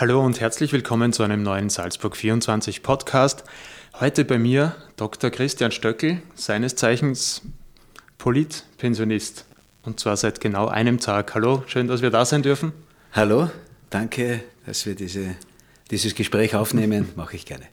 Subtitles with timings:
[0.00, 3.42] Hallo und herzlich willkommen zu einem neuen Salzburg 24 Podcast.
[3.98, 5.28] Heute bei mir Dr.
[5.30, 7.42] Christian Stöckel, seines Zeichens
[8.16, 9.44] Politpensionist.
[9.82, 11.34] Und zwar seit genau einem Tag.
[11.34, 12.70] Hallo, schön, dass wir da sein dürfen.
[13.10, 13.50] Hallo,
[13.90, 15.34] danke, dass wir diese,
[15.90, 17.08] dieses Gespräch aufnehmen.
[17.16, 17.64] Mache ich gerne.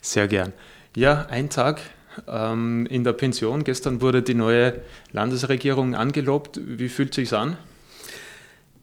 [0.00, 0.52] Sehr gern.
[0.94, 1.80] Ja, ein Tag
[2.28, 3.64] ähm, in der Pension.
[3.64, 4.80] Gestern wurde die neue
[5.10, 6.60] Landesregierung angelobt.
[6.64, 7.56] Wie fühlt es sich an?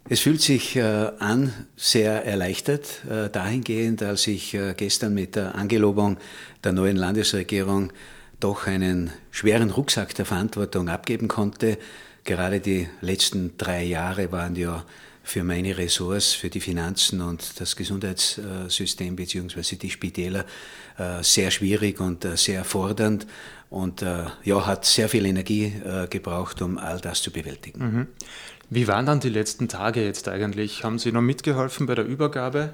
[0.08, 0.82] Es fühlt sich äh,
[1.20, 6.18] an sehr erleichtert äh, dahingehend, als ich äh, gestern mit der Angelobung
[6.64, 7.92] der neuen Landesregierung
[8.40, 11.78] doch einen schweren Rucksack der Verantwortung abgeben konnte.
[12.24, 14.84] Gerade die letzten drei Jahre waren ja
[15.30, 19.76] für meine Ressorts, für die Finanzen und das Gesundheitssystem bzw.
[19.76, 20.46] die Spitäler
[21.22, 23.28] sehr schwierig und sehr fordernd
[23.70, 25.74] und ja, hat sehr viel Energie
[26.10, 27.80] gebraucht, um all das zu bewältigen.
[27.80, 28.08] Mhm.
[28.72, 30.84] Wie waren dann die letzten Tage jetzt eigentlich?
[30.84, 32.74] Haben Sie noch mitgeholfen bei der Übergabe?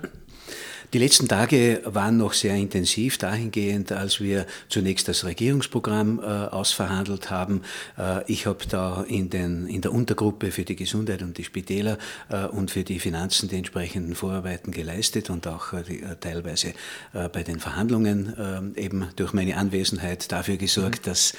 [0.94, 7.30] Die letzten Tage waren noch sehr intensiv dahingehend, als wir zunächst das Regierungsprogramm äh, ausverhandelt
[7.30, 7.62] haben.
[7.98, 11.98] Äh, ich habe da in, den, in der Untergruppe für die Gesundheit und die Spitäler
[12.30, 16.74] äh, und für die Finanzen die entsprechenden Vorarbeiten geleistet und auch äh, die, äh, teilweise
[17.14, 21.10] äh, bei den Verhandlungen eben durch meine Anwesenheit dafür gesorgt, mhm.
[21.10, 21.34] dass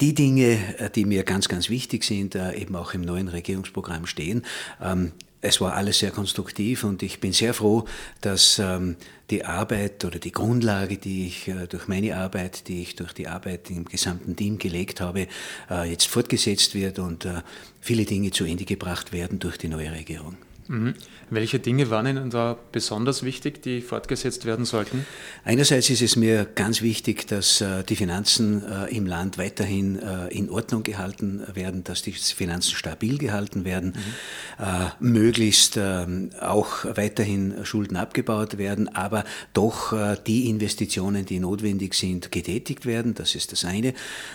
[0.00, 0.58] die Dinge,
[0.94, 4.44] die mir ganz, ganz wichtig sind, eben auch im neuen Regierungsprogramm stehen.
[5.46, 7.84] Es war alles sehr konstruktiv und ich bin sehr froh,
[8.22, 8.96] dass ähm,
[9.28, 13.28] die Arbeit oder die Grundlage, die ich äh, durch meine Arbeit, die ich durch die
[13.28, 15.28] Arbeit im gesamten Team gelegt habe,
[15.84, 17.28] jetzt fortgesetzt wird und
[17.80, 20.36] viele Dinge zu Ende gebracht werden durch die neue Regierung.
[20.66, 20.94] Mhm.
[21.28, 25.04] Welche Dinge waren Ihnen da besonders wichtig, die fortgesetzt werden sollten?
[25.44, 30.28] Einerseits ist es mir ganz wichtig, dass äh, die Finanzen äh, im Land weiterhin äh,
[30.28, 33.94] in Ordnung gehalten werden, dass die Finanzen stabil gehalten werden,
[35.00, 35.12] mhm.
[35.12, 39.94] möglichst ähm, auch weiterhin Schulden abgebaut werden, aber doch
[40.26, 43.14] die Investitionen, die notwendig sind, getätigt werden.
[43.14, 43.94] Das ist das eine.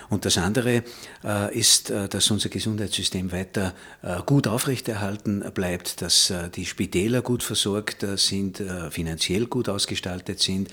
[0.09, 0.83] Und das andere
[1.51, 3.73] ist, dass unser Gesundheitssystem weiter
[4.25, 9.69] gut aufrechterhalten bleibt, dass dass äh, die Spitäler gut versorgt äh, sind, äh, finanziell gut
[9.69, 10.69] ausgestaltet sind.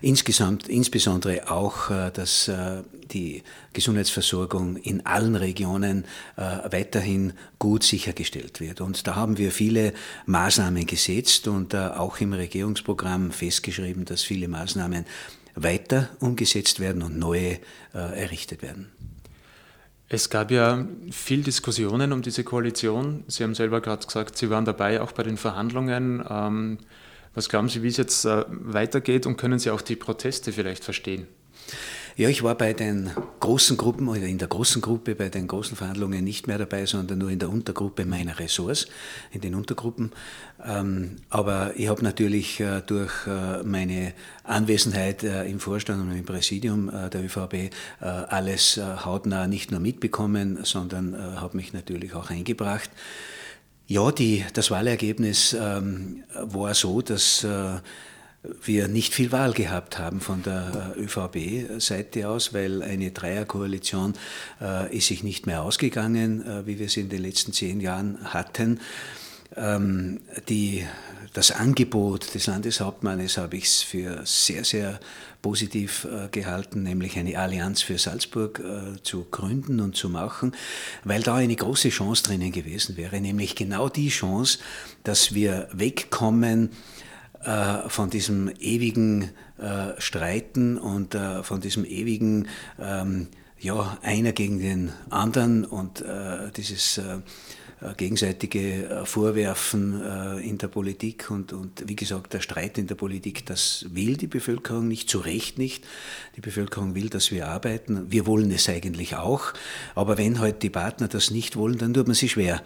[0.00, 2.50] Insgesamt, insbesondere auch, dass
[3.10, 6.04] die Gesundheitsversorgung in allen Regionen
[6.36, 8.82] weiterhin gut sichergestellt wird.
[8.82, 9.94] Und da haben wir viele
[10.26, 15.06] Maßnahmen gesetzt und auch im Regierungsprogramm festgeschrieben, dass viele Maßnahmen
[15.54, 17.58] weiter umgesetzt werden und neue
[17.92, 18.90] errichtet werden.
[20.08, 23.24] Es gab ja viel Diskussionen um diese Koalition.
[23.26, 26.22] Sie haben selber gerade gesagt, Sie waren dabei, auch bei den Verhandlungen.
[26.28, 26.78] Ähm,
[27.34, 30.84] was glauben Sie, wie es jetzt äh, weitergeht und können Sie auch die Proteste vielleicht
[30.84, 31.26] verstehen?
[32.16, 33.10] Ja, ich war bei den
[33.40, 37.18] großen Gruppen oder in der großen Gruppe bei den großen Verhandlungen nicht mehr dabei, sondern
[37.18, 38.86] nur in der Untergruppe meiner Ressorts,
[39.32, 40.12] in den Untergruppen.
[40.64, 44.12] Ähm, aber ich habe natürlich äh, durch äh, meine
[44.44, 47.70] Anwesenheit äh, im Vorstand und im Präsidium der ÖVP
[48.00, 52.90] alles hautnah nicht nur mitbekommen, sondern habe mich natürlich auch eingebracht.
[53.88, 57.44] Ja, die, das Wahlergebnis ähm, war so, dass
[58.62, 64.14] wir nicht viel Wahl gehabt haben von der äh, ÖVP-Seite aus, weil eine Dreierkoalition
[64.60, 68.32] äh, ist sich nicht mehr ausgegangen, äh, wie wir sie in den letzten zehn Jahren
[68.32, 68.80] hatten.
[69.56, 70.84] Ähm, die,
[71.32, 75.00] das Angebot des Landeshauptmannes habe ich für sehr, sehr
[75.42, 80.52] positiv äh, gehalten, nämlich eine Allianz für Salzburg äh, zu gründen und zu machen,
[81.04, 84.58] weil da eine große Chance drinnen gewesen wäre, nämlich genau die Chance,
[85.02, 86.70] dass wir wegkommen
[87.44, 92.48] äh, von diesem ewigen äh, Streiten und äh, von diesem ewigen,
[92.80, 93.28] ähm,
[93.58, 96.04] ja, einer gegen den anderen und
[96.56, 97.00] dieses
[97.92, 102.94] gegenseitige äh, Vorwerfen äh, in der Politik und, und wie gesagt, der Streit in der
[102.94, 105.84] Politik, das will die Bevölkerung nicht, zu Recht nicht.
[106.36, 108.10] Die Bevölkerung will, dass wir arbeiten.
[108.10, 109.52] Wir wollen es eigentlich auch.
[109.94, 112.62] Aber wenn halt die Partner das nicht wollen, dann tut man sich schwer,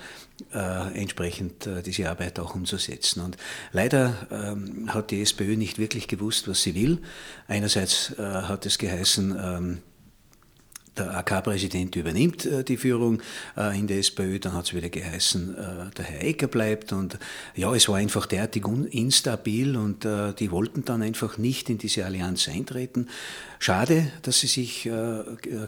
[0.54, 3.20] äh, entsprechend äh, diese Arbeit auch umzusetzen.
[3.22, 3.36] Und
[3.72, 7.00] leider ähm, hat die SPÖ nicht wirklich gewusst, was sie will.
[7.48, 9.78] Einerseits äh, hat es geheißen, ähm,
[10.98, 13.22] der AK-Präsident übernimmt äh, die Führung
[13.56, 17.18] äh, in der SPÖ, dann hat es wieder geheißen, äh, der Herr Ecker bleibt und
[17.54, 20.06] ja, es war einfach derartig instabil und
[20.38, 23.08] die wollten dann einfach nicht in diese Allianz eintreten.
[23.58, 24.88] Schade, dass sie sich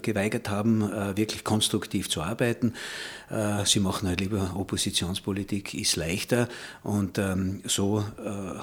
[0.02, 0.82] geweigert haben,
[1.16, 2.74] wirklich konstruktiv zu arbeiten.
[3.64, 6.48] sie machen halt lieber Oppositionspolitik, ist leichter
[6.82, 8.04] und ähm, so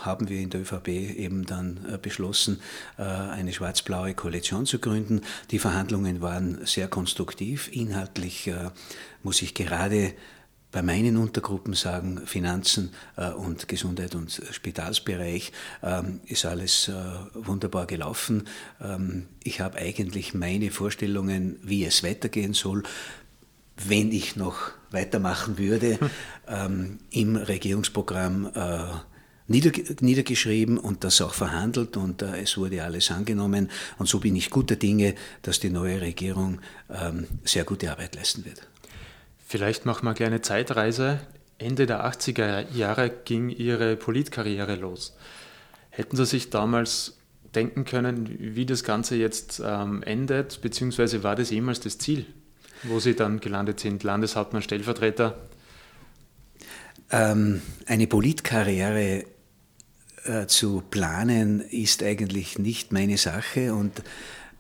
[0.02, 2.60] haben wir in der ÖVP eben dann beschlossen,
[2.98, 5.22] eine schwarz-blaue Koalition zu gründen.
[5.52, 7.70] Die Verhandlungen waren sehr konstruktiv.
[7.72, 8.72] Inhaltlich äh,
[9.24, 10.14] muss ich gerade
[10.72, 15.52] bei meinen Untergruppen sagen, Finanzen äh, und Gesundheit und Spitalsbereich
[15.82, 16.94] ähm, ist alles äh,
[17.34, 18.48] wunderbar gelaufen.
[18.82, 22.84] Ähm, ich habe eigentlich meine Vorstellungen, wie es weitergehen soll,
[23.78, 26.10] wenn ich noch weitermachen würde, hm.
[26.48, 28.80] ähm, im Regierungsprogramm äh,
[29.48, 33.70] niedergeschrieben und das auch verhandelt und äh, es wurde alles angenommen.
[33.98, 36.60] Und so bin ich guter Dinge, dass die neue Regierung
[36.90, 38.68] ähm, sehr gute Arbeit leisten wird.
[39.46, 41.22] Vielleicht machen wir eine kleine Zeitreise.
[41.58, 45.16] Ende der 80er Jahre ging Ihre Politkarriere los.
[45.90, 47.18] Hätten Sie sich damals
[47.56, 52.26] denken können, wie das Ganze jetzt ähm, endet, beziehungsweise war das jemals das Ziel,
[52.84, 55.38] wo Sie dann gelandet sind, Landeshauptmann, Stellvertreter?
[57.10, 59.24] Ähm, eine Politkarriere
[60.28, 64.04] äh, zu planen ist eigentlich nicht meine Sache und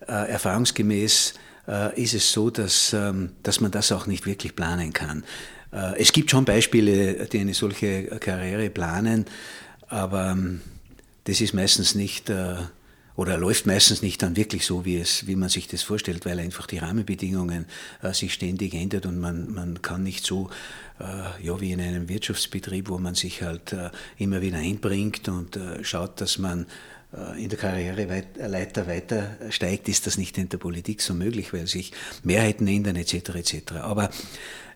[0.07, 1.33] äh, erfahrungsgemäß
[1.67, 5.23] äh, ist es so, dass, ähm, dass man das auch nicht wirklich planen kann.
[5.71, 9.25] Äh, es gibt schon Beispiele, die eine solche Karriere planen,
[9.87, 10.61] aber ähm,
[11.25, 12.55] das ist meistens nicht äh,
[13.17, 16.39] oder läuft meistens nicht dann wirklich so, wie, es, wie man sich das vorstellt, weil
[16.39, 17.65] einfach die Rahmenbedingungen
[18.01, 20.49] äh, sich ständig ändern und man, man kann nicht so,
[20.99, 25.59] äh, ja, wie in einem Wirtschaftsbetrieb, wo man sich halt äh, immer wieder einbringt und
[25.81, 26.67] schaut, dass man
[27.13, 31.67] äh, in der Karriereleiter weiter steigt, ist das nicht in der Politik so möglich, weil
[31.67, 31.93] sich
[32.23, 33.35] Mehrheiten ändern etc.
[33.35, 33.71] etc.
[33.81, 34.09] Aber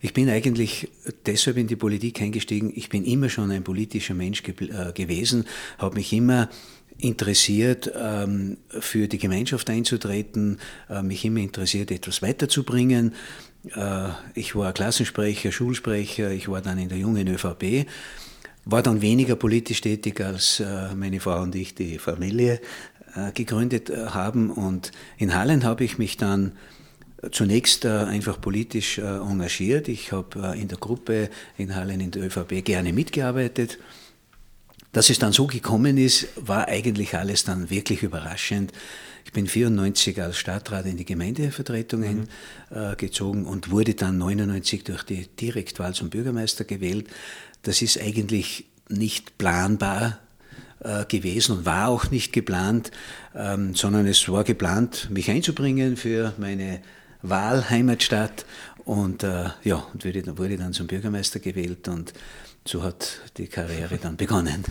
[0.01, 0.89] ich bin eigentlich
[1.25, 2.71] deshalb in die Politik eingestiegen.
[2.75, 5.45] Ich bin immer schon ein politischer Mensch ge äh, gewesen,
[5.77, 6.49] habe mich immer
[7.01, 10.59] interessiert, ähm, für die Gemeinschaft einzutreten,
[10.89, 13.13] äh, mich immer interessiert, etwas weiterzubringen.
[13.75, 17.85] Äh, ich war Klassensprecher, Schulsprecher, ich war dann in der jungen ÖVP
[18.63, 22.61] war dann weniger politisch tätig, als äh, meine Frau und ich die Familie
[23.33, 24.51] gegründet haben.
[24.51, 26.53] Und in Hallen habe ich mich dann
[27.31, 29.89] zunächst einfach politisch engagiert.
[29.89, 33.79] Ich habe in der Gruppe in Hallen in der ÖVP gerne mitgearbeitet.
[34.91, 38.73] Dass es dann so gekommen ist, war eigentlich alles dann wirklich überraschend.
[39.25, 42.27] Ich bin 94 als Stadtrat in die Gemeindevertretung mhm.
[42.69, 47.07] eingezogen und wurde dann 99 durch die Direktwahl zum Bürgermeister gewählt.
[47.61, 50.19] Das ist eigentlich nicht planbar
[50.83, 52.91] äh, gewesen und war auch nicht geplant,
[53.35, 56.81] ähm, sondern es war geplant, mich einzubringen für meine
[57.23, 58.45] Wahlheimatstadt
[58.85, 62.13] und äh, ja, und wurde, wurde dann zum Bürgermeister gewählt und
[62.65, 64.63] so hat die Karriere dann begonnen.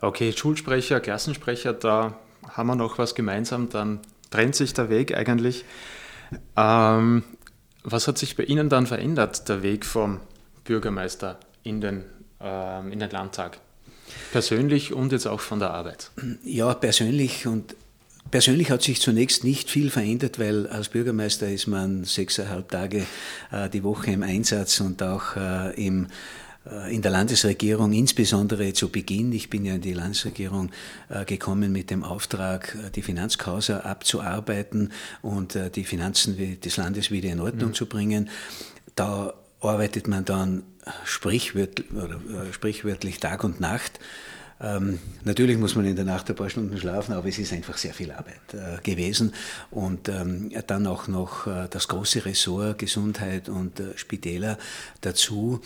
[0.00, 2.18] Okay, Schulsprecher, Klassensprecher, da
[2.48, 4.00] haben wir noch was gemeinsam, dann
[4.30, 5.64] trennt sich der Weg eigentlich.
[6.56, 7.24] Ähm,
[7.82, 10.20] was hat sich bei Ihnen dann verändert, der Weg vom
[10.64, 12.04] Bürgermeister in den,
[12.40, 13.58] äh, in den Landtag.
[14.32, 16.10] Persönlich und jetzt auch von der Arbeit.
[16.44, 17.74] Ja, persönlich und
[18.30, 23.06] Persönlich hat sich zunächst nicht viel verändert, weil als Bürgermeister ist man sechseinhalb Tage
[23.50, 26.06] äh, die Woche im Einsatz und auch äh, im,
[26.64, 29.32] äh, in der Landesregierung, insbesondere zu Beginn.
[29.32, 30.70] Ich bin ja in die Landesregierung
[31.08, 34.92] äh, gekommen mit dem Auftrag, äh, die Finanzkausa abzuarbeiten
[35.22, 37.74] und die Finanzen des Landes wieder in Ordnung mhm.
[37.74, 38.30] zu bringen.
[38.94, 40.62] Da arbeitet man dann
[41.04, 43.98] sprichwörtlich, äh, sprichwörtlich Tag und Nacht.
[44.62, 47.78] Ähm, natürlich muss man in der Nacht ein paar Stunden schlafen, aber es ist einfach
[47.78, 49.32] sehr viel Arbeit äh, gewesen.
[49.70, 54.58] Und ähm, dann auch noch äh, das große Ressort Gesundheit und äh, Spitäler
[55.00, 55.60] dazu.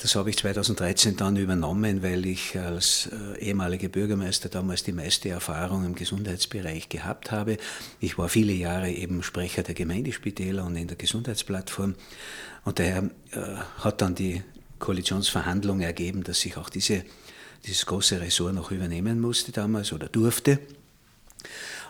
[0.00, 5.28] Das habe ich 2013 dann übernommen, weil ich als äh, ehemaliger Bürgermeister damals die meiste
[5.28, 7.58] Erfahrung im Gesundheitsbereich gehabt habe.
[8.00, 11.96] Ich war viele Jahre eben Sprecher der Gemeindespitäler und in der Gesundheitsplattform.
[12.64, 13.40] Und daher äh,
[13.80, 14.42] hat dann die
[14.78, 17.04] Koalitionsverhandlung ergeben, dass ich auch diese,
[17.66, 20.58] dieses große Ressort noch übernehmen musste damals oder durfte.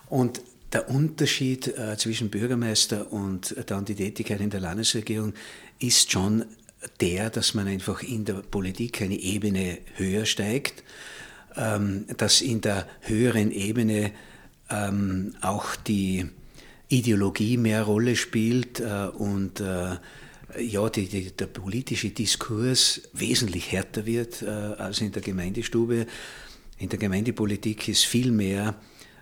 [0.08, 0.40] Und
[0.72, 5.34] der Unterschied äh, zwischen Bürgermeister und dann die Tätigkeit in der Landesregierung
[5.78, 6.44] ist schon
[7.00, 10.82] der, dass man einfach in der Politik eine Ebene höher steigt,
[11.56, 14.12] ähm, dass in der höheren Ebene
[14.70, 16.26] ähm, auch die
[16.88, 19.96] Ideologie mehr Rolle spielt äh, und äh,
[20.58, 26.06] ja, die, die, der politische Diskurs wesentlich härter wird äh, als in der Gemeindestube.
[26.78, 28.74] In der Gemeindepolitik ist viel mehr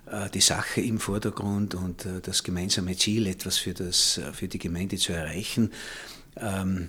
[0.06, 4.48] äh, die Sache im Vordergrund und äh, das gemeinsame Ziel, etwas für, das, äh, für
[4.48, 5.70] die Gemeinde zu erreichen.
[6.36, 6.88] Ähm,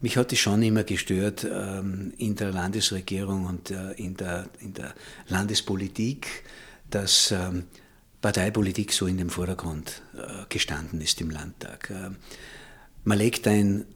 [0.00, 4.74] mich hat es schon immer gestört ähm, in der Landesregierung und äh, in, der, in
[4.74, 4.94] der
[5.28, 6.44] Landespolitik,
[6.90, 7.64] dass ähm,
[8.20, 11.90] Parteipolitik so in dem Vordergrund äh, gestanden ist im Landtag.
[13.04, 13.86] Man legt ein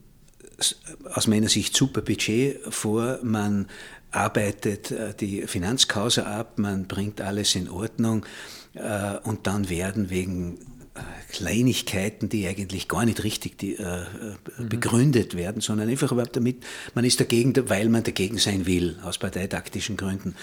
[1.13, 3.69] aus meiner Sicht super Budget vor, man
[4.11, 8.27] arbeitet äh, die Finanzkause ab, man bringt alles in Ordnung
[9.25, 10.59] und dann werden wegen
[11.31, 14.05] Kleinigkeiten, die eigentlich gar nicht richtig die, äh,
[14.59, 14.69] mhm.
[14.69, 16.65] begründet werden, sondern einfach überhaupt damit,
[16.95, 20.35] man ist dagegen, weil man dagegen sein will, aus parteitaktischen Gründen.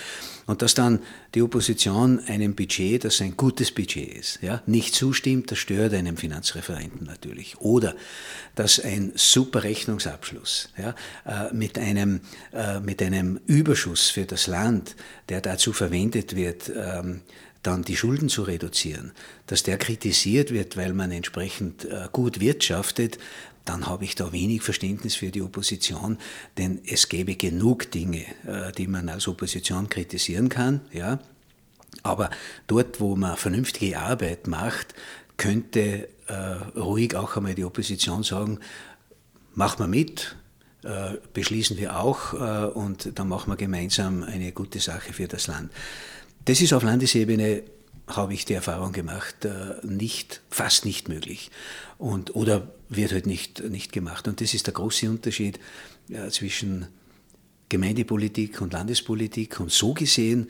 [0.46, 1.00] Und dass dann
[1.34, 6.18] die Opposition einem Budget, das ein gutes Budget ist, ja, nicht zustimmt, das stört einem
[6.18, 7.58] Finanzreferenten natürlich.
[7.60, 7.96] Oder
[8.54, 10.96] dass ein super Rechnungsabschluss ja,
[11.26, 12.22] äh, mit, einem,
[12.54, 14.96] äh, mit einem Überschuss für das Land,
[15.30, 17.22] der dazu verwendet wird, ähm,
[17.66, 19.12] dann die Schulden zu reduzieren,
[19.48, 23.18] dass der kritisiert wird, weil man entsprechend äh, gut wirtschaftet,
[23.64, 26.20] dann habe ich da wenig Verständnis für die Opposition,
[26.58, 31.20] denn es gäbe genug Dinge, äh, die man als Opposition kritisieren kann, ja.
[32.04, 32.30] Aber
[32.68, 34.94] dort, wo man vernünftige Arbeit macht,
[35.38, 36.34] könnte äh,
[36.78, 38.60] ruhig auch einmal die Opposition sagen,
[39.54, 40.36] mach mal mit,
[41.34, 45.72] beschließen wir auch und dann machen wir gemeinsam eine gute Sache für das Land.
[46.46, 47.64] Das ist auf Landesebene,
[48.08, 51.50] habe ich die Erfahrung gemacht, äh, nicht, fast nicht möglich.
[51.98, 54.28] Und, oder wird halt nicht, nicht gemacht.
[54.28, 55.60] Und das ist der große Unterschied
[56.08, 56.88] ja, zwischen
[57.70, 59.60] Gemeindepolitik und Landespolitik.
[59.60, 60.50] Und so gesehen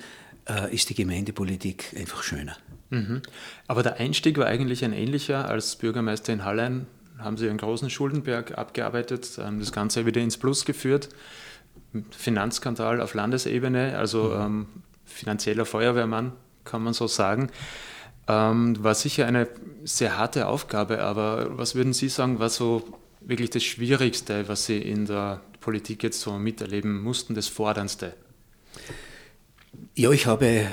[0.49, 2.57] äh, ist die Gemeindepolitik einfach schöner.
[2.89, 3.21] Mhm.
[3.67, 5.47] Aber der Einstieg war eigentlich ein ähnlicher.
[5.47, 6.87] Als Bürgermeister in Hallein
[7.17, 11.07] haben Sie einen großen Schuldenberg abgearbeitet, haben das Ganze wieder ins Plus geführt.
[12.11, 14.41] Finanzskandal auf Landesebene, also mhm.
[14.41, 14.67] ähm,
[15.05, 16.33] finanzieller Feuerwehrmann,
[16.63, 17.49] kann man so sagen.
[18.27, 19.47] Ähm, war sicher eine
[19.83, 22.83] sehr harte Aufgabe, aber was würden Sie sagen, war so
[23.21, 28.13] wirklich das Schwierigste, was Sie in der Politik jetzt so miterleben mussten, das Forderndste?
[29.95, 30.67] Ja, ich habe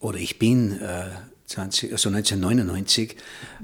[0.00, 1.10] oder ich bin äh,
[1.46, 3.16] 20, also 1999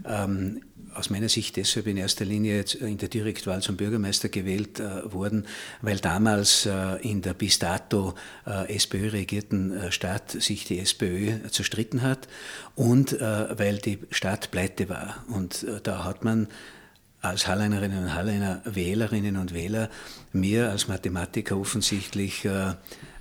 [0.07, 0.63] ähm,
[0.95, 5.47] aus meiner Sicht deshalb in erster Linie in der Direktwahl zum Bürgermeister gewählt äh, worden,
[5.83, 8.15] weil damals äh, in der bis dato
[8.47, 12.29] äh, SPÖ-regierten äh, Stadt sich die SPÖ zerstritten hat
[12.75, 15.25] und äh, weil die Stadt pleite war.
[15.29, 16.49] Und äh, da hat man
[17.21, 19.89] als Halleinerinnen und Halleiner Wählerinnen und Wähler
[20.33, 22.47] mir als Mathematiker offensichtlich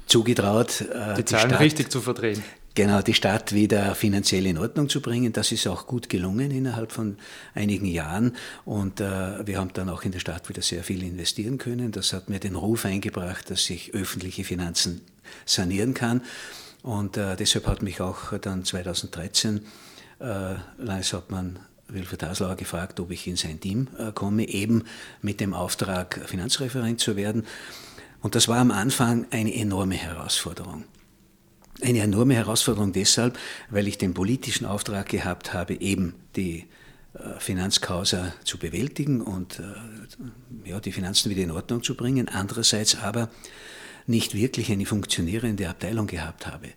[0.08, 2.44] zugetraut, die Zahlen die Stadt, richtig zu verdrehen
[2.76, 5.34] genau die Stadt wieder finanziell in Ordnung zu bringen.
[5.34, 7.18] Das ist auch gut gelungen innerhalb von
[7.54, 11.58] einigen Jahren und äh, wir haben dann auch in der Stadt wieder sehr viel investieren
[11.58, 11.92] können.
[11.92, 15.02] Das hat mir den Ruf eingebracht, dass ich öffentliche Finanzen
[15.46, 16.22] sanieren kann
[16.82, 19.62] und äh, deshalb hat mich auch dann 2013
[20.20, 24.84] äh, Landeshauptmann Wilfried Haslauer gefragt, ob ich in sein Team äh, komme, eben
[25.22, 27.46] mit dem Auftrag, Finanzreferent zu werden.
[28.22, 30.86] Und das war am Anfang eine enorme Herausforderung.
[31.82, 33.38] Eine enorme Herausforderung deshalb,
[33.70, 36.68] weil ich den politischen Auftrag gehabt habe, eben die
[37.14, 42.28] äh, Finanzkausa zu bewältigen und äh, ja, die Finanzen wieder in Ordnung zu bringen.
[42.28, 43.30] Andererseits aber
[44.08, 46.70] nicht wirklich eine funktionierende Abteilung gehabt habe.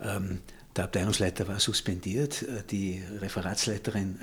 [0.00, 0.40] Ähm,
[0.76, 4.18] der Abteilungsleiter war suspendiert, äh, die Referatsleiterin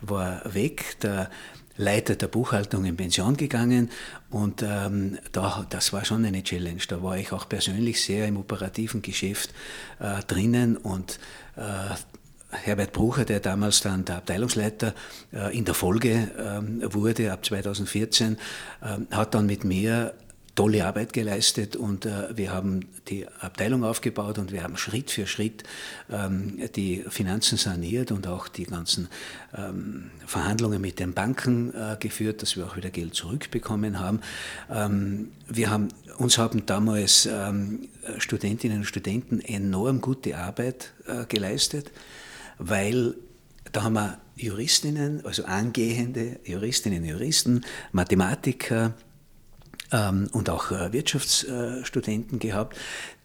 [0.00, 1.30] war weg, der
[1.76, 3.90] Leiter der Buchhaltung in Pension gegangen
[4.30, 6.82] und ähm, da, das war schon eine Challenge.
[6.88, 9.50] Da war ich auch persönlich sehr im operativen Geschäft
[9.98, 11.18] äh, drinnen und
[11.56, 11.94] äh,
[12.50, 14.94] Herbert Brucher, der damals dann der Abteilungsleiter
[15.32, 18.36] äh, in der Folge ähm, wurde ab 2014,
[18.82, 20.14] ähm, hat dann mit mir
[20.54, 25.26] tolle Arbeit geleistet und äh, wir haben die Abteilung aufgebaut und wir haben Schritt für
[25.26, 25.64] Schritt
[26.10, 29.08] ähm, die Finanzen saniert und auch die ganzen
[29.56, 34.20] ähm, Verhandlungen mit den Banken äh, geführt, dass wir auch wieder Geld zurückbekommen haben.
[34.70, 41.90] Ähm, wir haben uns haben damals ähm, Studentinnen und Studenten enorm gute Arbeit äh, geleistet,
[42.58, 43.14] weil
[43.72, 48.94] da haben wir Juristinnen, also angehende Juristinnen und Juristen, Mathematiker,
[49.94, 52.76] ähm, und auch äh, Wirtschaftsstudenten gehabt,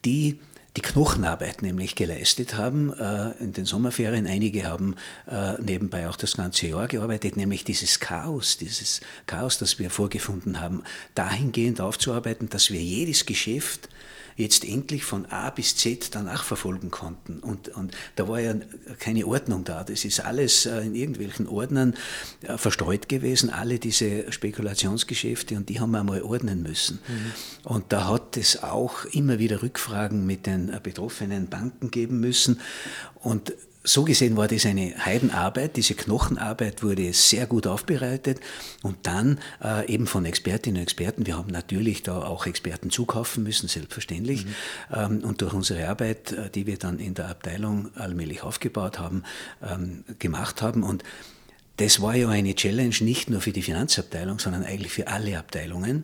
[0.05, 0.39] die
[0.77, 4.27] die Knochenarbeit nämlich geleistet haben äh, in den Sommerferien.
[4.27, 4.95] Einige haben
[5.27, 10.61] äh, nebenbei auch das ganze Jahr gearbeitet, nämlich dieses Chaos, dieses Chaos, das wir vorgefunden
[10.61, 10.83] haben,
[11.15, 13.89] dahingehend aufzuarbeiten, dass wir jedes Geschäft
[14.39, 17.39] jetzt endlich von A bis Z danach verfolgen konnten.
[17.39, 18.55] Und, und da war ja
[18.97, 19.83] keine Ordnung da.
[19.83, 21.93] Das ist alles äh, in irgendwelchen Ordnern
[22.41, 26.99] äh, verstreut gewesen, alle diese Spekulationsgeschäfte, und die haben wir einmal ordnen müssen.
[27.07, 27.31] Mhm.
[27.69, 32.61] Und da hat es auch immer wieder Rückfragen mit den äh, betroffenen Banken geben müssen.
[33.15, 35.77] Und so gesehen war das eine Heidenarbeit.
[35.77, 38.41] Diese Knochenarbeit wurde sehr gut aufbereitet
[38.83, 41.25] und dann äh, eben von Expertinnen und Experten.
[41.25, 44.45] Wir haben natürlich da auch Experten zukaufen müssen, selbstverständlich.
[44.45, 44.51] Mhm.
[44.93, 49.23] Ähm, und durch unsere Arbeit, äh, die wir dann in der Abteilung allmählich aufgebaut haben,
[49.63, 50.83] ähm, gemacht haben.
[50.83, 51.03] Und
[51.77, 56.03] das war ja eine Challenge nicht nur für die Finanzabteilung, sondern eigentlich für alle Abteilungen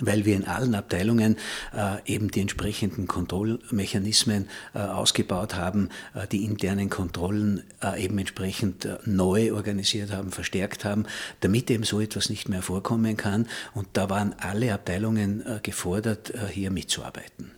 [0.00, 1.36] weil wir in allen Abteilungen
[1.74, 8.84] äh, eben die entsprechenden Kontrollmechanismen äh, ausgebaut haben, äh, die internen Kontrollen äh, eben entsprechend
[8.84, 11.06] äh, neu organisiert haben, verstärkt haben,
[11.40, 13.46] damit eben so etwas nicht mehr vorkommen kann.
[13.74, 17.50] Und da waren alle Abteilungen äh, gefordert, hier mitzuarbeiten.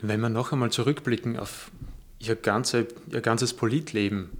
[0.00, 1.70] Wenn wir noch einmal zurückblicken auf
[2.18, 4.30] Ihr, ganze, Ihr ganzes Politleben,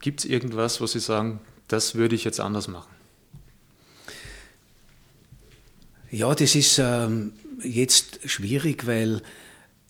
[0.00, 2.95] gibt es irgendwas, wo Sie sagen, das würde ich jetzt anders machen?
[6.16, 9.20] Ja, das ist ähm, jetzt schwierig, weil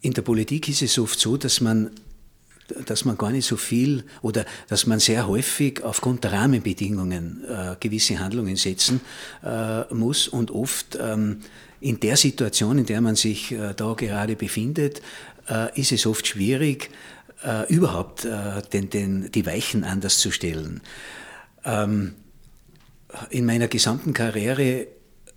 [0.00, 1.92] in der Politik ist es oft so, dass man
[2.84, 7.76] dass man gar nicht so viel oder dass man sehr häufig aufgrund der Rahmenbedingungen äh,
[7.78, 9.02] gewisse Handlungen setzen
[9.44, 11.42] äh, muss und oft ähm,
[11.78, 15.02] in der Situation, in der man sich äh, da gerade befindet,
[15.48, 16.90] äh, ist es oft schwierig,
[17.44, 20.80] äh, überhaupt äh, den, den, die Weichen anders zu stellen.
[21.64, 22.14] Ähm,
[23.30, 24.88] in meiner gesamten Karriere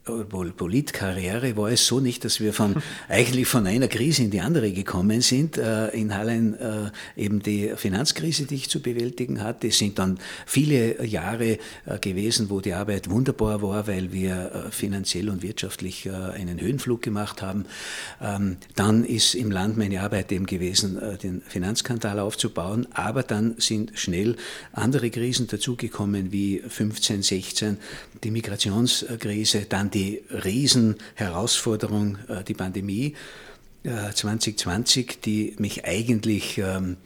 [0.09, 2.75] Politkarriere war es so nicht, dass wir von,
[3.09, 5.57] eigentlich von einer Krise in die andere gekommen sind.
[5.57, 9.67] Äh, in Hallein äh, eben die Finanzkrise, die ich zu bewältigen hatte.
[9.67, 15.29] Es sind dann viele Jahre äh, gewesen, wo die Arbeit wunderbar war, weil wir finanziell
[15.29, 17.65] und wirtschaftlich einen Höhenflug gemacht haben.
[18.21, 22.87] Ähm, dann ist im Land meine Arbeit eben gewesen, den Finanzskandal aufzubauen.
[22.93, 24.35] Aber dann sind schnell
[24.73, 27.77] andere Krisen dazugekommen, wie 15, 16,
[28.23, 33.15] die Migrationskrise, dann die die Riesenherausforderung, äh, die Pandemie
[33.83, 36.97] 2020, äh, die mich eigentlich ähm,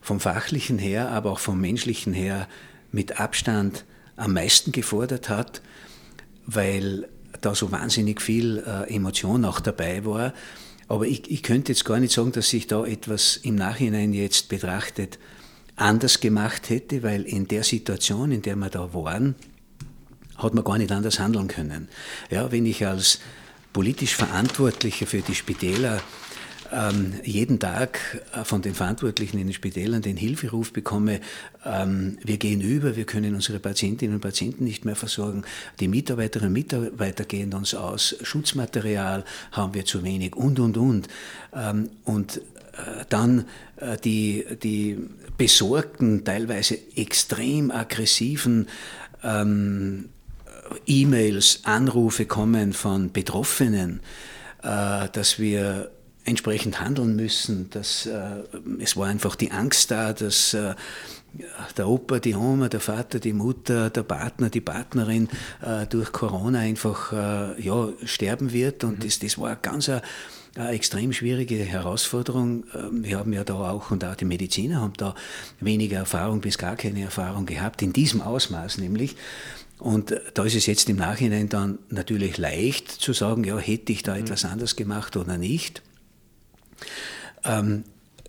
[0.00, 2.48] vom fachlichen her, aber auch vom menschlichen her
[2.92, 3.84] mit Abstand
[4.16, 5.62] am meisten gefordert hat,
[6.46, 7.08] weil
[7.40, 10.32] da so wahnsinnig viel äh, Emotion auch dabei war.
[10.88, 14.48] Aber ich, ich könnte jetzt gar nicht sagen, dass ich da etwas im Nachhinein jetzt
[14.48, 15.18] betrachtet
[15.76, 19.36] anders gemacht hätte, weil in der Situation, in der wir da waren,
[20.38, 21.88] hat man gar nicht anders handeln können.
[22.30, 23.20] Ja, wenn ich als
[23.72, 26.00] politisch Verantwortlicher für die Spitäler
[26.72, 27.98] ähm, jeden Tag
[28.34, 31.20] äh, von den Verantwortlichen in den Spitälern den Hilferuf bekomme,
[31.64, 35.44] ähm, wir gehen über, wir können unsere Patientinnen und Patienten nicht mehr versorgen,
[35.80, 41.08] die Mitarbeiterinnen und Mitarbeiter gehen uns aus, Schutzmaterial haben wir zu wenig und, und, und.
[41.54, 44.98] Ähm, und äh, dann äh, die, die
[45.36, 48.68] besorgten, teilweise extrem aggressiven
[49.22, 50.10] ähm,
[50.86, 54.00] E-Mails, Anrufe kommen von Betroffenen,
[54.62, 55.90] äh, dass wir
[56.24, 57.70] entsprechend handeln müssen.
[57.70, 58.42] Dass, äh,
[58.80, 60.74] es war einfach die Angst da, dass äh,
[61.76, 65.28] der Opa, die Oma, der Vater, die Mutter, der Partner, die Partnerin
[65.90, 67.12] durch Corona einfach
[67.58, 68.84] ja, sterben wird.
[68.84, 69.02] Und mhm.
[69.04, 70.02] das, das war ganz eine,
[70.56, 72.64] eine extrem schwierige Herausforderung.
[72.74, 75.14] Ähm, wir haben ja da auch, und auch die Mediziner haben da
[75.60, 79.16] weniger Erfahrung bis gar keine Erfahrung gehabt, in diesem Ausmaß nämlich.
[79.78, 84.02] Und da ist es jetzt im Nachhinein dann natürlich leicht zu sagen, ja, hätte ich
[84.02, 84.22] da mhm.
[84.22, 85.82] etwas anders gemacht oder nicht.
[87.44, 87.84] Ähm,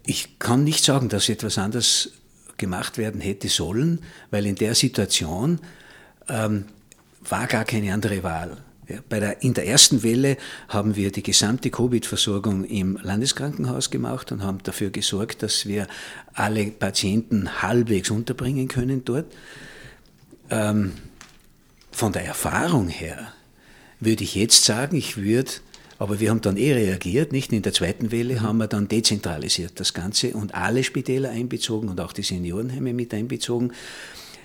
[0.05, 2.11] ich kann nicht sagen, dass etwas anders
[2.59, 5.59] gemacht werden hätte sollen, weil in der Situation
[6.27, 6.65] ähm,
[7.27, 8.57] war gar keine andere Wahl.
[8.87, 14.41] Ja, der, in der ersten Welle haben wir die gesamte Covid-Versorgung im Landeskrankenhaus gemacht und
[14.43, 15.87] haben dafür gesorgt, dass wir
[16.33, 19.31] alle Patienten halbwegs unterbringen können dort.
[20.49, 20.93] Ähm,
[21.91, 23.31] von der Erfahrung her
[23.99, 25.51] würde ich jetzt sagen, ich würde,
[25.99, 29.73] aber wir haben dann eh reagiert, nicht in der zweiten Welle haben wir dann dezentralisiert
[29.75, 33.73] das Ganze und alle Spitäler einbezogen und auch die Seniorenheime mit einbezogen.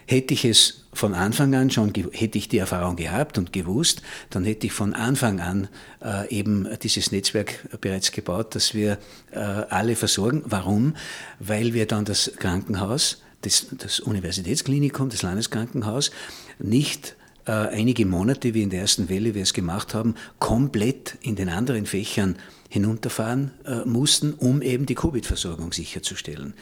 [0.07, 4.45] Hätte ich es von Anfang an schon, hätte ich die Erfahrung gehabt und gewusst, dann
[4.45, 5.69] hätte ich von Anfang an
[6.05, 8.99] äh, eben dieses Netzwerk bereits gebaut, dass wir
[9.31, 10.43] äh, alle versorgen.
[10.45, 10.97] Warum?
[11.39, 16.11] Weil wir dann das Krankenhaus, das, das Universitätsklinikum, das Landeskrankenhaus
[16.59, 21.37] nicht äh, einige Monate, wie in der ersten Welle wir es gemacht haben, komplett in
[21.37, 22.37] den anderen Fächern
[22.71, 26.55] hinunterfahren äh, mussten, um eben die Covid-Versorgung sicherzustellen.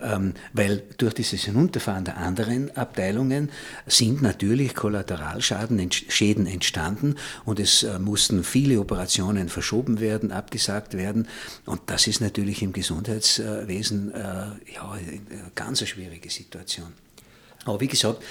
[0.00, 3.50] Ähm, weil durch dieses Hinunterfahren der anderen Abteilungen
[3.86, 11.28] sind natürlich Kollateralschäden Schäden entstanden und es äh, mussten viele Operationen verschoben werden, abgesagt werden.
[11.66, 16.92] Und das ist natürlich im Gesundheitswesen ja, eine ganz schwierige Situation.
[17.64, 18.22] Aber wie gesagt,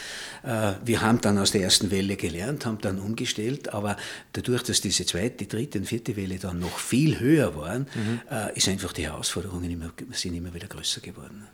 [0.43, 3.95] äh, wir haben dann aus der ersten Welle gelernt, haben dann umgestellt, aber
[4.33, 8.19] dadurch, dass diese zweite, dritte und vierte Welle dann noch viel höher waren, mhm.
[8.55, 11.47] Ist einfach die Herausforderungen immer, sind immer wieder größer geworden.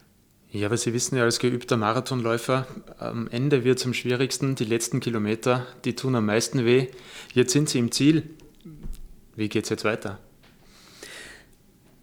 [0.52, 2.68] Ja, aber Sie wissen ja als geübter Marathonläufer,
[3.00, 4.56] am Ende wird es am schwierigsten.
[4.56, 6.88] Die letzten Kilometer, die tun am meisten weh.
[7.34, 8.24] Jetzt sind Sie im Ziel.
[9.36, 10.20] Wie geht es jetzt weiter?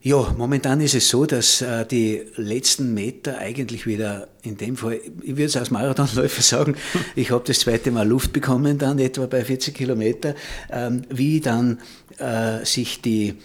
[0.06, 5.00] Ja, momentan ist es so, dass äh, die letzten Meter eigentlich wieder in dem Fall,
[5.22, 6.76] ich würde es als Marathonläufer sagen,
[7.16, 10.34] ich habe das zweite Mal Luft bekommen dann etwa bei 40 Kilometer,
[10.70, 11.80] ähm, wie dann
[12.18, 13.36] äh, sich die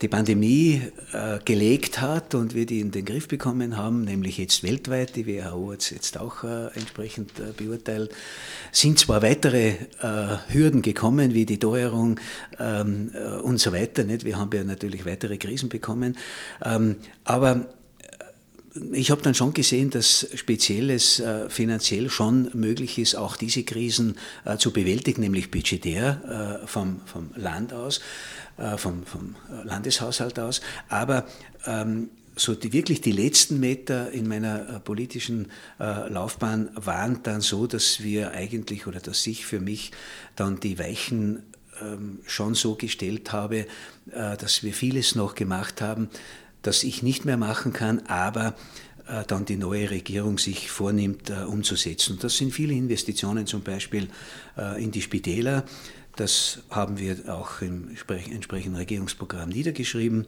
[0.00, 4.62] die Pandemie äh, gelegt hat und wir die in den Griff bekommen haben, nämlich jetzt
[4.62, 8.10] weltweit, die WHO hat es jetzt auch äh, entsprechend beurteilt,
[8.72, 9.74] sind zwar weitere
[10.48, 12.18] Hürden gekommen, wie die Teuerung
[12.58, 13.10] ähm,
[13.42, 14.24] und so weiter, nicht?
[14.24, 16.16] wir haben ja natürlich weitere Krisen bekommen,
[16.64, 17.66] ähm, aber
[18.92, 24.16] ich habe dann schon gesehen, dass Spezielles äh, finanziell schon möglich ist, auch diese Krisen
[24.44, 28.02] äh, zu bewältigen, nämlich budgetär äh, vom, vom Land aus, äh,
[28.76, 30.60] vom, vom Landeshaushalt aus.
[30.88, 31.24] Aber
[31.66, 37.40] ähm, so die, wirklich die letzten Meter in meiner äh, politischen äh, Laufbahn waren dann
[37.40, 39.92] so, dass wir eigentlich oder dass ich für mich
[40.36, 41.42] dann die Weichen
[41.80, 43.66] ähm, schon so gestellt habe,
[44.10, 46.08] äh, dass wir vieles noch gemacht haben,
[46.62, 48.54] das ich nicht mehr machen kann, aber
[49.06, 52.18] äh, dann die neue Regierung sich vornimmt äh, umzusetzen.
[52.20, 54.08] Das sind viele Investitionen zum Beispiel
[54.58, 55.64] äh, in die Spitäler.
[56.16, 60.26] Das haben wir auch im entsprechenden Regierungsprogramm niedergeschrieben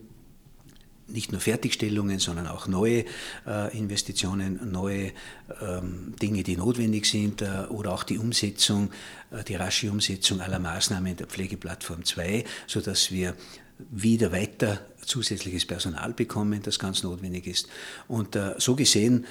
[1.08, 3.04] nicht nur Fertigstellungen, sondern auch neue
[3.46, 5.12] äh, Investitionen, neue
[5.60, 8.90] ähm, Dinge, die notwendig sind äh, oder auch die Umsetzung,
[9.30, 13.34] äh, die rasche Umsetzung aller Maßnahmen der Pflegeplattform 2, sodass wir
[13.78, 17.68] wieder weiter zusätzliches Personal bekommen, das ganz notwendig ist.
[18.08, 19.26] Und äh, so gesehen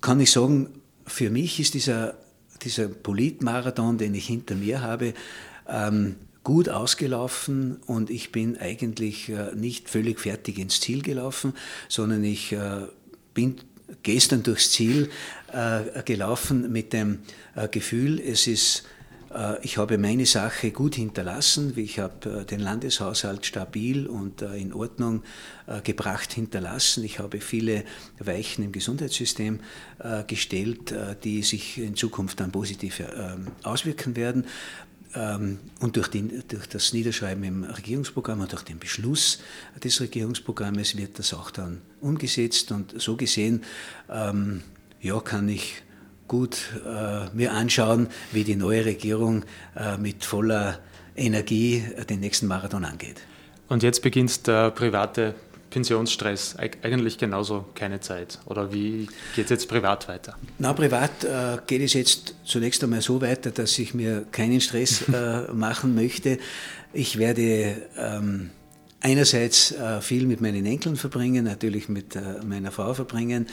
[0.00, 2.14] kann ich sagen, für mich ist dieser,
[2.62, 5.14] dieser Politmarathon, den ich hinter mir habe,
[5.68, 11.54] ähm, gut ausgelaufen und ich bin eigentlich äh, nicht völlig fertig ins Ziel gelaufen,
[11.88, 12.86] sondern ich äh,
[13.34, 13.56] bin
[14.02, 15.10] gestern durchs Ziel
[15.52, 17.18] äh, gelaufen mit dem
[17.72, 18.84] Gefühl, es ist
[19.62, 21.72] ich habe meine Sache gut hinterlassen.
[21.76, 25.22] Ich habe den Landeshaushalt stabil und in Ordnung
[25.84, 27.04] gebracht hinterlassen.
[27.04, 27.84] Ich habe viele
[28.18, 29.60] Weichen im Gesundheitssystem
[30.26, 33.00] gestellt, die sich in Zukunft dann positiv
[33.62, 34.46] auswirken werden.
[35.14, 39.40] Ähm, und durch, den, durch, das Niederschreiben im Regierungsprogramm und durch den Beschluss
[39.82, 42.70] des Regierungsprogrammes wird das auch dann umgesetzt.
[42.70, 43.64] Und so gesehen
[44.08, 44.62] ähm,
[45.00, 45.82] ja, kann ich
[46.30, 50.78] gut äh, mir anschauen, wie die neue Regierung äh, mit voller
[51.16, 53.16] Energie den nächsten Marathon angeht.
[53.68, 55.34] Und jetzt beginnt der private
[55.70, 58.38] Pensionsstress eigentlich genauso keine Zeit?
[58.46, 60.36] Oder wie geht es jetzt privat weiter?
[60.58, 65.02] Na, privat äh, geht es jetzt zunächst einmal so weiter, dass ich mir keinen Stress
[65.12, 66.38] äh, machen möchte.
[66.92, 68.50] Ich werde ähm,
[69.00, 73.46] einerseits äh, viel mit meinen Enkeln verbringen, natürlich mit äh, meiner Frau verbringen.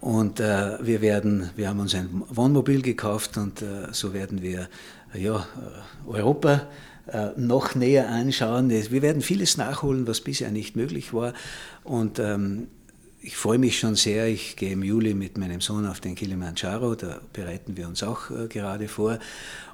[0.00, 4.68] Und äh, wir werden, wir haben uns ein Wohnmobil gekauft und äh, so werden wir
[5.14, 5.46] ja,
[6.06, 6.68] Europa
[7.12, 8.70] äh, noch näher anschauen.
[8.70, 11.32] Wir werden vieles nachholen, was bisher nicht möglich war.
[11.82, 12.68] Und ähm,
[13.20, 14.28] ich freue mich schon sehr.
[14.28, 16.94] Ich gehe im Juli mit meinem Sohn auf den Kilimanjaro.
[16.94, 19.18] Da bereiten wir uns auch äh, gerade vor.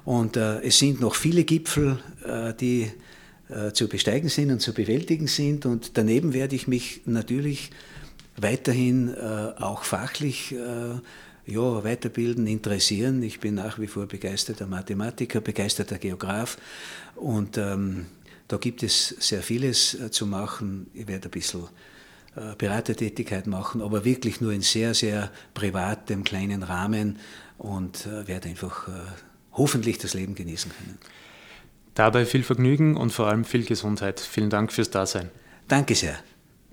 [0.05, 2.91] Und äh, es sind noch viele Gipfel, äh, die
[3.49, 5.65] äh, zu besteigen sind und zu bewältigen sind.
[5.65, 7.69] Und daneben werde ich mich natürlich
[8.37, 10.55] weiterhin äh, auch fachlich
[11.45, 13.21] ja, weiterbilden, interessieren.
[13.21, 16.57] Ich bin nach wie vor begeisterter Mathematiker, begeisterter Geograf
[17.15, 18.07] und ähm,
[18.47, 20.87] da gibt es sehr vieles äh, zu machen.
[20.93, 21.63] Ich werde ein bisschen
[22.35, 27.17] äh, Beratertätigkeit machen, aber wirklich nur in sehr, sehr privatem, kleinen Rahmen
[27.57, 28.91] und äh, werde einfach äh,
[29.53, 30.97] hoffentlich das Leben genießen können.
[31.95, 34.19] Dabei viel Vergnügen und vor allem viel Gesundheit.
[34.19, 35.29] Vielen Dank fürs Dasein.
[35.67, 36.19] Danke sehr.